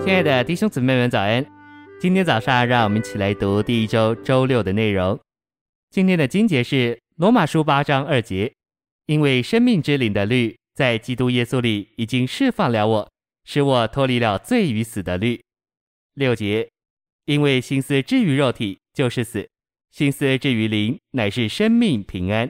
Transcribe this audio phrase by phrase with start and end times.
[0.00, 1.44] 亲爱的弟兄姊妹们，早安！
[2.00, 5.18] 今天早上，让我们一起来读第一周周六的内容。
[5.90, 8.54] 今天的经节是罗马书八章二节，
[9.06, 13.12] 因为生命之灵的律在基督耶稣里已经释放了我，
[13.44, 15.42] 使我脱离了罪与死的律。
[16.14, 16.70] 六节，
[17.26, 19.46] 因为心思置于肉体就是死，
[19.90, 22.48] 心思置于灵乃是生命平安。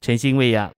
[0.00, 0.72] 晨星喂养，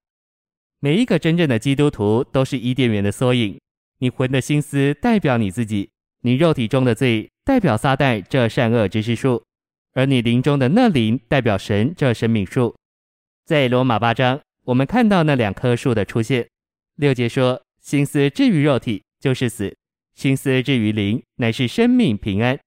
[0.80, 3.60] 每一个真正的基督徒都是伊甸园的缩影。
[4.02, 5.90] 你魂的心思代表你自己，
[6.22, 9.44] 你肉体中的罪代表撒旦这善恶知识树，
[9.92, 12.74] 而你灵中的那灵代表神这生命树。
[13.44, 16.48] 在罗马八章，我们看到那两棵树的出现。
[16.96, 19.76] 六节说：心思置于肉体就是死，
[20.14, 22.58] 心思置于灵乃是生命平安。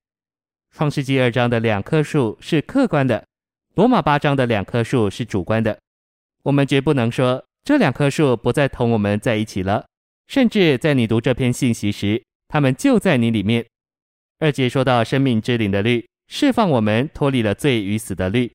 [0.70, 3.26] 创世纪二章的两棵树是客观的，
[3.74, 5.80] 罗马八章的两棵树是主观的。
[6.44, 9.86] 我们绝不能说这两棵树不再同我们在一起了。
[10.34, 13.64] 甚至在你读这篇信息时，他们就在你里面。
[14.40, 18.52] 二姐说到生命之灵的律，释放我们脱离了罪与死的律。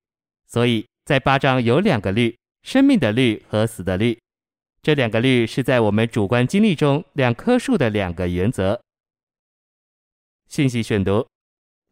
[0.49, 4.19] 所以在八章有两个律：生命的律和死的律。
[4.83, 8.83] 这两个律是在我们主观经历中两棵树的两个原则。
[10.49, 11.29] 信息选读：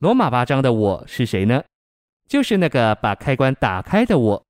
[0.01, 1.63] 罗马八章的我是谁呢？
[2.29, 4.45] 就是那个把开关打开的我。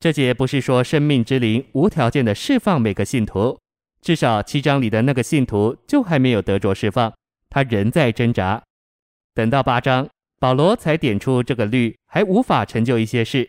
[0.00, 3.61] 这节不是说生命之灵无条件的释放每个信徒。
[4.02, 7.14] 至少七章里的那个信徒就还没有得着释放，
[7.48, 8.60] 他仍在挣扎。
[9.32, 10.08] 等到八章，
[10.40, 13.48] 保罗才点出这个律还无法成就一些事。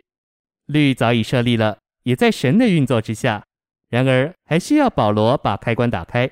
[0.68, 3.44] 律早已设立了，也在神的运作之下。
[3.90, 6.30] 然而，还需要保罗把开关打开。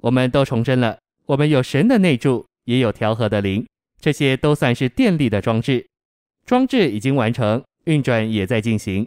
[0.00, 3.66] 我们都重生了，我们有神的内住，也有调和的灵，
[4.00, 5.86] 这些都算是电力的装置。
[6.46, 9.06] 装置已经完成，运转也在进行。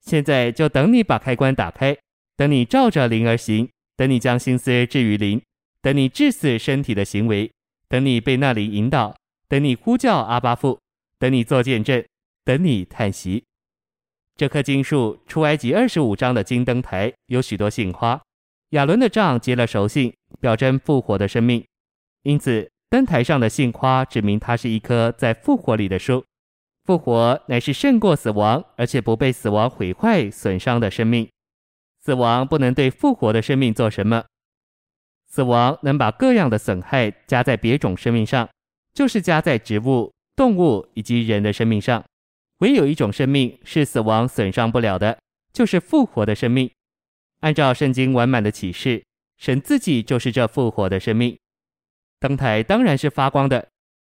[0.00, 1.96] 现在就等你把开关打开。
[2.36, 5.40] 等你照着灵而行，等你将心思置于灵，
[5.80, 7.50] 等你致死身体的行为，
[7.88, 9.16] 等你被那灵引导，
[9.48, 10.80] 等你呼叫阿巴父，
[11.18, 12.04] 等你做见证，
[12.44, 13.44] 等你叹息。
[14.36, 18.20] 这棵金树，出埃及二十五章的金灯台有许多杏花，
[18.70, 21.64] 亚伦的杖结了熟杏，表征复活的生命。
[22.24, 26.24] 因此，灯台上的杏花指明它是一棵在复活里的树。
[26.84, 31.28] 复活乃是胜过死亡，而且不被死亡毁坏损伤的生命。
[32.04, 34.26] 死亡不能对复活的生命做什么，
[35.26, 38.46] 死亡能把各样的损害加在别种生命上，
[38.92, 42.04] 就是加在植物、动物以及人的生命上。
[42.58, 45.18] 唯有一种生命是死亡损伤不了的，
[45.54, 46.70] 就是复活的生命。
[47.40, 49.02] 按照圣经完满的启示，
[49.38, 51.34] 神自己就是这复活的生命。
[52.20, 53.66] 灯台当然是发光的，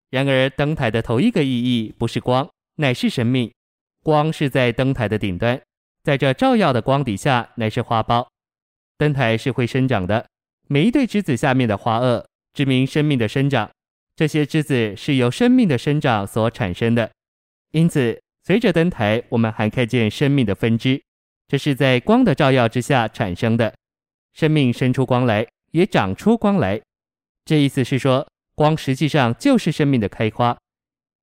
[0.09, 3.51] 然而灯台的头一个意义不是光，乃是生命。
[4.01, 5.61] 光是在灯台的顶端。
[6.03, 8.27] 在这照耀的光底下，乃是花苞。
[8.97, 10.27] 灯台是会生长的，
[10.67, 13.69] 每一对枝子下面的花萼，指明生命的生长。
[14.15, 17.09] 这些枝子是由生命的生长所产生的。
[17.71, 21.01] 因此，随着灯台，我们还看见生命的分支，
[21.47, 23.73] 这是在光的照耀之下产生的。
[24.33, 26.81] 生命生出光来，也长出光来。
[27.45, 30.57] 这意思是说，光实际上就是生命的开花。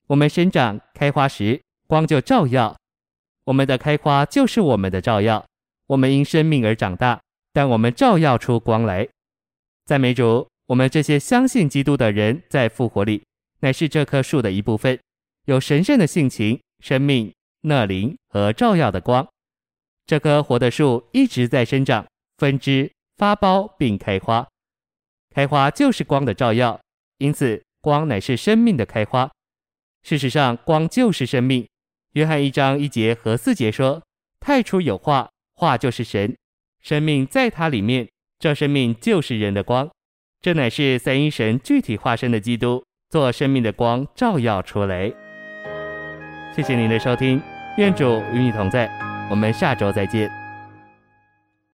[0.09, 2.77] 我们生长开花时，光就照耀。
[3.49, 5.43] 我们的开花就是我们的照耀，
[5.87, 7.19] 我们因生命而长大，
[7.51, 9.09] 但我们照耀出光来。
[9.87, 13.23] 赞美主，我们这些相信基督的人在复活里，
[13.61, 15.01] 乃是这棵树的一部分，
[15.47, 17.33] 有神圣的性情、生命、
[17.63, 19.27] 那灵和照耀的光。
[20.05, 24.47] 这棵活的树一直在生长、分枝、发苞并开花。
[25.35, 26.79] 开花就是光的照耀，
[27.17, 29.31] 因此光乃是生命的开花。
[30.03, 31.67] 事实上，光就是生命。
[32.13, 34.03] 约翰一章一节和四节说
[34.41, 36.37] ：“太初有话，话就是神，
[36.81, 38.09] 生命在他里面，
[38.39, 39.89] 这生命就是人的光。
[40.41, 45.13] 这乃是三一神具体化身的基督，做生命的光照耀出来。”
[46.55, 47.41] 谢谢您的收听，
[47.77, 48.89] 愿主与你同在，
[49.31, 50.38] 我们下周再见。